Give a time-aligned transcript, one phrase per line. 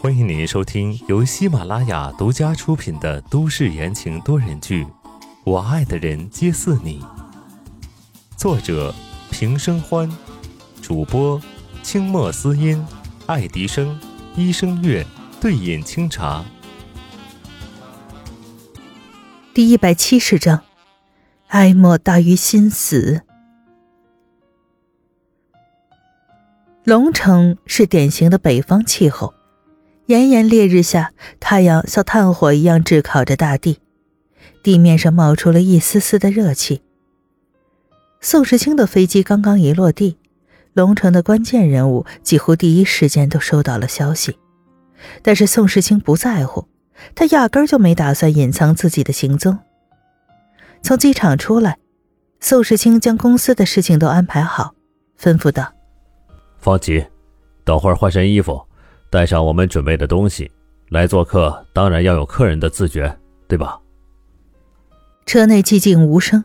[0.00, 4.84] 欢迎您收听由喜马拉雅独家出品的都市言情多人剧
[5.44, 7.00] 《我爱的人皆似你》，
[8.36, 8.92] 作者
[9.30, 10.10] 平生欢，
[10.82, 11.40] 主播
[11.82, 12.84] 清墨思音、
[13.26, 13.96] 爱迪生、
[14.34, 15.06] 医生月、
[15.40, 16.44] 对饮清茶。
[19.52, 20.62] 第一百七十章，
[21.48, 23.23] 哀莫大于心死。
[26.84, 29.32] 龙城是典型的北方气候。
[30.04, 33.78] 炎炎烈日下，太阳像炭火一样炙烤着大地，
[34.62, 36.82] 地面上冒出了一丝丝的热气。
[38.20, 40.18] 宋时清的飞机刚刚一落地，
[40.74, 44.36] 龙城的关键人物几乎第一时间都收到了消息。
[45.22, 46.66] 但是宋时清不在乎，
[47.14, 49.58] 他压根就没打算隐藏自己的行踪。
[50.82, 51.78] 从机场出来，
[52.40, 54.74] 宋时清将公司的事情都安排好，
[55.18, 55.72] 吩咐道
[56.64, 57.04] ：“放急，
[57.62, 58.58] 等会儿换身衣服。”
[59.12, 60.50] 带上我们准备的东西，
[60.88, 63.78] 来做客，当然要有客人的自觉，对吧？
[65.24, 66.42] 车内寂静无声，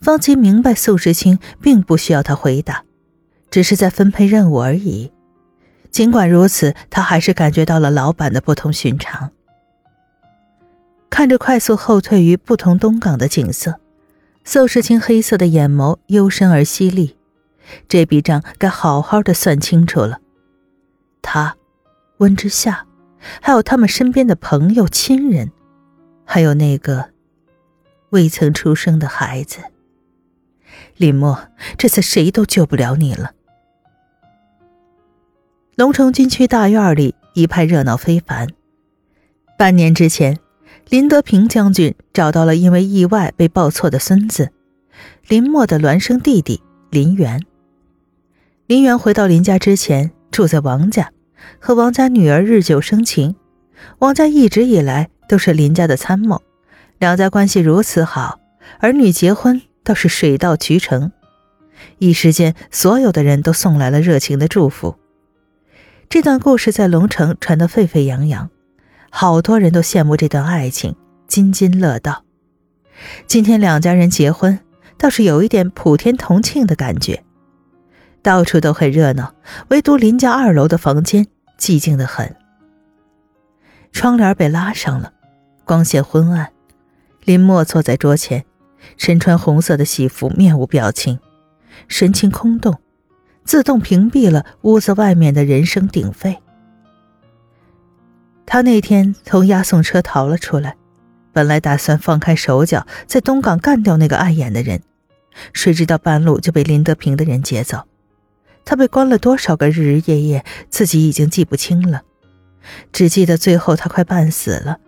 [0.00, 2.84] 方琦明白宋时清并不需要他回答，
[3.50, 5.12] 只是在分配任务而已。
[5.90, 9.32] 尽管如此，他还是感觉到了老板的不同寻常。
[11.10, 13.74] 看着快速后退于不同东港的景色，
[14.44, 17.17] 宋时清黑色的眼眸幽深而犀利，
[17.88, 20.20] 这笔账该好好的算清楚了。
[21.22, 21.56] 他。
[22.18, 22.84] 温之夏，
[23.40, 25.52] 还有他们身边的朋友、亲人，
[26.24, 27.10] 还有那个
[28.10, 29.60] 未曾出生的孩子。
[30.96, 31.38] 林墨，
[31.76, 33.34] 这次谁都救不了你了。
[35.76, 38.48] 龙城军区大院里一派热闹非凡。
[39.56, 40.40] 半年之前，
[40.88, 44.50] 林德平将军找到了因为意外被抱错的孙子
[45.28, 47.46] 林墨的孪生弟弟林元。
[48.68, 51.10] 林元回到林家之前，住在王家。
[51.58, 53.34] 和王家女儿日久生情，
[54.00, 56.42] 王家一直以来都是林家的参谋，
[56.98, 58.38] 两家关系如此好，
[58.80, 61.10] 儿女结婚倒是水到渠成。
[61.96, 64.96] 一时间，所有的人都送来了热情的祝福。
[66.10, 68.50] 这段故事在龙城传得沸沸扬扬，
[69.08, 70.94] 好多人都羡慕这段爱情，
[71.26, 72.22] 津津乐道。
[73.26, 74.60] 今天两家人结婚，
[74.98, 77.24] 倒是有一点普天同庆的感觉。
[78.22, 79.34] 到处都很热闹，
[79.68, 81.26] 唯独林家二楼的房间
[81.58, 82.34] 寂静的很。
[83.92, 85.12] 窗帘被拉上了，
[85.64, 86.50] 光线昏暗。
[87.24, 88.44] 林默坐在桌前，
[88.96, 91.18] 身穿红色的喜服，面无表情，
[91.88, 92.78] 神情空洞，
[93.44, 96.38] 自动屏蔽了屋子外面的人声鼎沸。
[98.46, 100.76] 他那天从押送车逃了出来，
[101.32, 104.82] 本来打算放开手脚，在东港干掉那个碍眼的人，
[105.52, 107.82] 谁知道半路就被林德平的人劫走。
[108.68, 112.02] 他被关了多少个日日夜夜，自己已经记不清了，
[112.92, 114.78] 只记得最后他快半死了，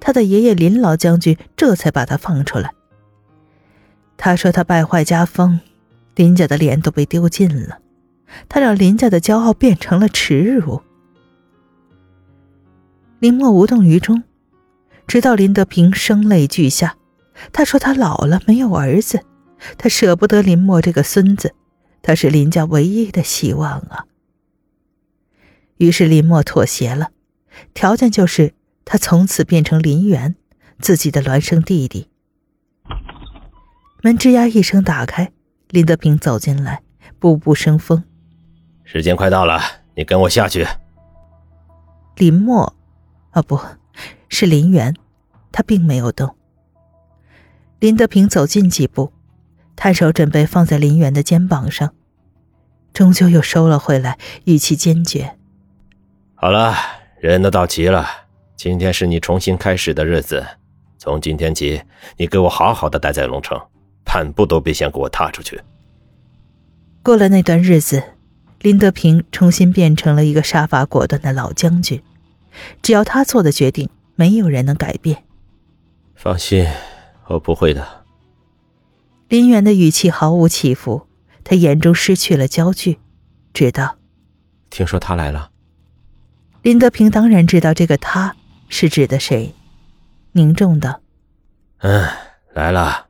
[0.00, 2.70] 他的爷爷林老将军这才把他放出来。
[4.16, 5.60] 他说他败坏家风，
[6.14, 7.80] 林家的脸都被丢尽了，
[8.48, 10.80] 他让林家的骄傲变成了耻辱。
[13.18, 14.22] 林默无动于衷，
[15.06, 16.96] 直到林德平声泪俱下，
[17.52, 19.20] 他说他老了没有儿子，
[19.76, 21.52] 他舍不得林默这个孙子。
[22.06, 24.06] 他是林家唯一的希望啊！
[25.78, 27.10] 于是林默妥协了，
[27.74, 30.36] 条件就是他从此变成林元，
[30.78, 32.08] 自己的孪生弟弟。
[34.02, 35.32] 门吱呀一声打开，
[35.70, 36.80] 林德平走进来，
[37.18, 38.04] 步步生风。
[38.84, 39.60] 时间快到了，
[39.96, 40.64] 你跟我下去。
[42.14, 42.72] 林默，
[43.30, 43.60] 啊，不
[44.28, 44.94] 是林元，
[45.50, 46.36] 他并没有动。
[47.80, 49.12] 林德平走近几步。
[49.76, 51.92] 探手准备放在林远的肩膀上，
[52.92, 55.36] 终究又收了回来，语气坚决
[56.34, 56.74] ：“好了，
[57.20, 58.08] 人都到齐了，
[58.56, 60.44] 今天是你重新开始的日子。
[60.98, 61.82] 从今天起，
[62.16, 63.60] 你给我好好的待在龙城，
[64.02, 65.60] 半步都别想给我踏出去。”
[67.04, 68.02] 过了那段日子，
[68.60, 72.02] 林德平重新变成了一个杀伐果断的老将军，
[72.82, 75.22] 只要他做的决定，没有人能改变。
[76.14, 76.66] 放心，
[77.26, 78.05] 我不会的。
[79.28, 81.08] 林远的语气毫无起伏，
[81.42, 83.00] 他眼中失去了焦距，
[83.52, 83.96] 直道。
[84.70, 85.50] 听说他来了。
[86.62, 88.36] 林德平当然知道这个他
[88.68, 89.52] 是指的谁，
[90.32, 91.00] 凝重道
[91.78, 92.08] ：“嗯，
[92.54, 93.06] 来了，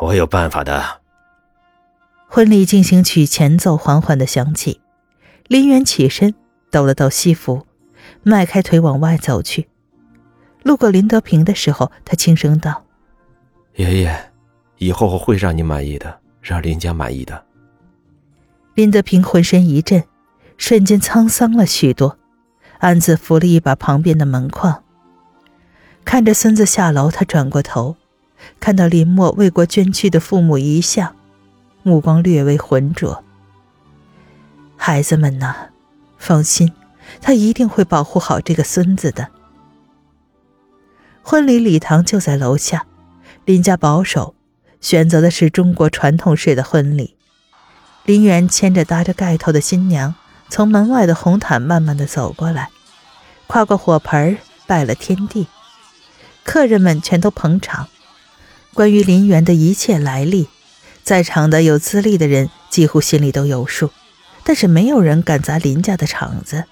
[0.00, 1.00] 我有办法的。”
[2.28, 4.80] 婚礼进行曲前奏缓缓的响起，
[5.46, 6.34] 林远起身
[6.70, 7.66] 抖了抖西服，
[8.22, 9.68] 迈开腿往外走去。
[10.62, 12.84] 路过林德平的时候，他轻声道
[13.76, 14.30] ：“爷爷。”
[14.78, 17.44] 以后我会让你满意的，让林家满意的。
[18.74, 20.04] 林德平浑身一震，
[20.56, 22.18] 瞬间沧桑了许多，
[22.78, 24.82] 暗自扶了一把旁边的门框。
[26.04, 27.96] 看着孙子下楼，他转过头，
[28.58, 31.14] 看到林墨为国捐躯的父母遗像，
[31.82, 33.22] 目光略微浑浊。
[34.76, 35.54] 孩子们呐，
[36.18, 36.72] 放心，
[37.22, 39.28] 他一定会保护好这个孙子的。
[41.22, 42.86] 婚礼礼堂就在楼下，
[43.46, 44.33] 林家保守，
[44.84, 47.16] 选择的是中国传统式的婚礼。
[48.04, 50.14] 林园牵着搭着盖头的新娘，
[50.50, 52.68] 从门外的红毯慢慢的走过来，
[53.46, 54.36] 跨过火盆
[54.66, 55.46] 拜了天地。
[56.44, 57.88] 客人们全都捧场。
[58.74, 60.48] 关于林园的一切来历，
[61.02, 63.90] 在场的有资历的人几乎心里都有数，
[64.44, 66.64] 但是没有人敢砸林家的场子。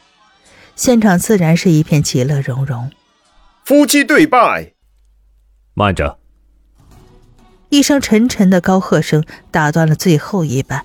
[0.76, 2.90] 现场自然是一片其乐融融。
[3.64, 4.74] 夫妻对拜。
[5.72, 6.18] 慢着！
[7.72, 10.84] 一声沉沉的高喝声打断了最后一班。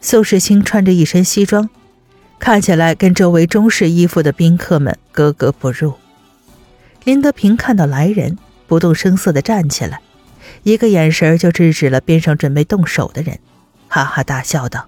[0.00, 1.68] 宋世清穿着一身西装，
[2.38, 5.92] 看起来跟周围中式衣服的宾客们格格不入。
[7.04, 10.00] 林德平看到来人，不动声色地站起来，
[10.62, 13.38] 一个眼神就制止了边上准备动手的人，
[13.88, 14.86] 哈哈大笑道：“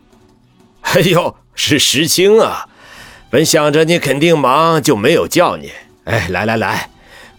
[0.80, 2.66] 哎呦，是石青啊！
[3.28, 5.70] 本想着你肯定忙，就没有叫你。
[6.04, 6.88] 哎，来来来，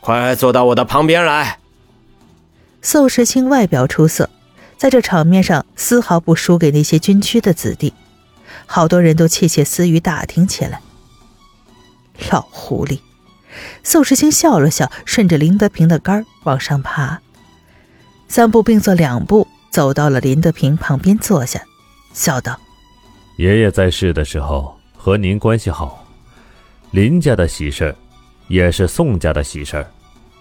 [0.02, 1.58] 快坐到我的旁边来。”
[2.86, 4.30] 宋时清外表出色，
[4.78, 7.92] 在这场面上丝毫不输给那些军区的子弟，
[8.68, 10.80] 好多人都窃窃私语打听起来。
[12.30, 13.00] 老狐狸。
[13.84, 17.20] 宋时清笑了笑，顺着林德平的杆往上爬，
[18.28, 21.60] 三步并作两步走到了林德平旁边坐下，
[22.14, 22.60] 笑道
[23.40, 26.06] ：“爷爷在世的时候和您关系好，
[26.92, 27.96] 林家的喜事
[28.48, 29.84] 也是宋家的喜事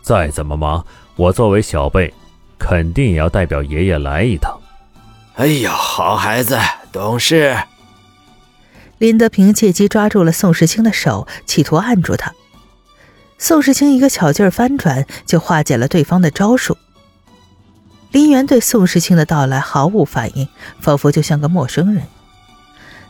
[0.02, 0.84] 再怎么忙，
[1.16, 2.12] 我作为小辈，
[2.58, 4.60] 肯定也要代表爷爷来一趟。”
[5.36, 6.58] 哎呀，好孩子，
[6.92, 7.56] 懂事。
[8.98, 12.32] 林德平借机抓住了宋时清的手，企图按住他。
[13.36, 16.78] 宋时清一个巧劲儿翻转，就化解了对方的招数。
[18.12, 20.48] 林元对宋时清的到来毫无反应，
[20.80, 22.04] 仿佛就像个陌生人。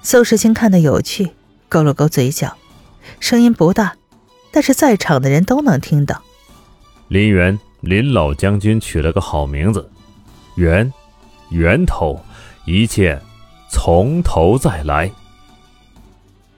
[0.02, 1.32] 宋时清看得有趣，
[1.68, 2.56] 勾了勾嘴角，
[3.20, 3.96] 声音不大，
[4.50, 6.22] 但是在场的人都能听到。
[7.08, 9.90] 林元，林老将军取了个好名字，
[10.56, 10.92] 源，
[11.50, 12.24] 源头，
[12.64, 13.20] 一切
[13.70, 15.12] 从头再来。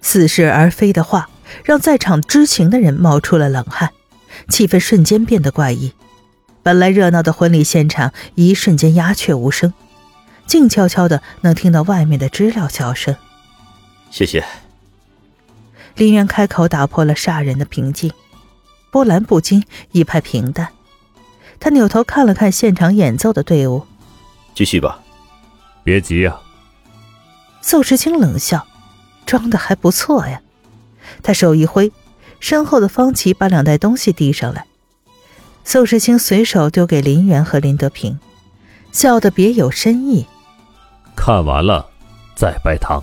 [0.01, 1.29] 似是而非的话。
[1.65, 3.93] 让在场知情的人冒出了冷汗，
[4.49, 5.93] 气氛瞬间变得怪异。
[6.61, 9.73] 本来热闹的婚礼现场，一瞬间鸦雀无声，
[10.45, 13.15] 静悄悄的，能听到外面的知了叫声。
[14.11, 14.45] 谢谢。
[15.95, 18.13] 林渊开口打破了煞人的平静，
[18.91, 19.63] 波澜不惊，
[19.93, 20.69] 一派平淡。
[21.59, 23.87] 他扭头看了看现场演奏的队伍，
[24.55, 25.01] 继续吧。
[25.83, 26.37] 别急呀。
[27.61, 28.67] 宋时清冷笑，
[29.25, 30.41] 装的还不错呀。
[31.23, 31.91] 他手一挥，
[32.39, 34.67] 身后的方琦把两袋东西递上来。
[35.65, 38.19] 宋时清随手丢给林元和林德平，
[38.93, 40.27] 笑得别有深意。
[41.17, 41.89] 看完了，
[42.37, 43.03] 再拜堂。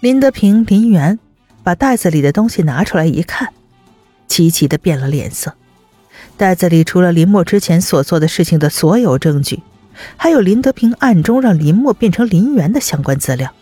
[0.00, 1.18] 林德平、林元
[1.62, 3.52] 把袋子里的东西拿出来一看，
[4.28, 5.54] 齐齐的变了脸色。
[6.36, 9.62] 袋子里除了林墨之前所做的事情的所有证据，
[10.16, 13.52] 还有林德平暗中让林墨变成林园的相关资料。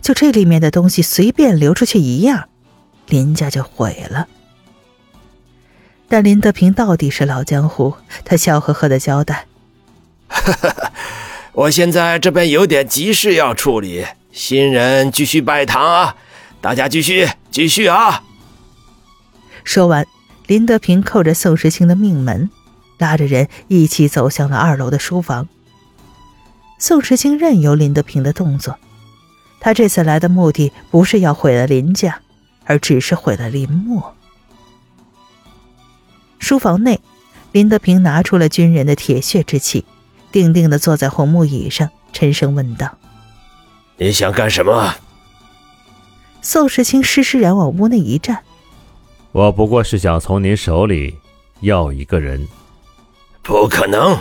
[0.00, 2.48] 就这里面的东西随便流出去一样，
[3.08, 4.28] 林家就毁了。
[6.08, 9.46] 但林德平到底是老江湖，他笑呵呵的交代
[11.52, 16.16] ：“我现在这边有点急事要处理，新人继续拜堂啊，
[16.60, 18.22] 大家继续继续啊。”
[19.62, 20.06] 说完，
[20.50, 22.50] 林德平扣着宋时清的命门，
[22.98, 25.48] 拉着人一起走向了二楼的书房。
[26.76, 28.76] 宋时清任由林德平的动作。
[29.60, 32.20] 他这次来的目的不是要毁了林家，
[32.64, 34.16] 而只是毁了林墨。
[36.40, 37.00] 书房内，
[37.52, 39.84] 林德平拿出了军人的铁血之气，
[40.32, 42.98] 定定地坐在红木椅上，沉声问道
[43.98, 44.96] ：“你想干什么？”
[46.42, 48.42] 宋时清施施然往屋内一站
[49.32, 51.16] ：“我不过是想从您手里
[51.60, 52.46] 要一个人。”
[53.42, 54.16] 不可能。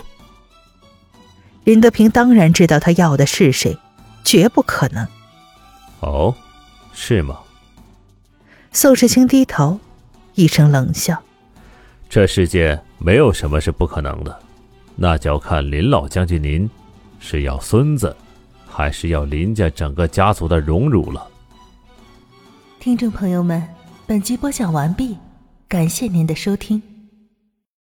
[1.66, 3.78] 林德平当然知道他要的是谁，
[4.24, 5.06] 绝不可能。
[6.00, 6.34] 哦，
[6.94, 7.38] 是吗？
[8.72, 9.80] 宋世清低头，
[10.36, 11.22] 一声冷笑
[12.10, 14.39] ：“这世界没有什么是不可能的，
[14.96, 16.70] 那就要看林老将军您
[17.20, 18.16] 是要孙子，
[18.68, 21.28] 还是要林家整个家族的荣辱了。”
[22.80, 23.62] 听众朋友们，
[24.10, 25.20] 本集播讲完毕，
[25.68, 26.82] 感谢您的收听。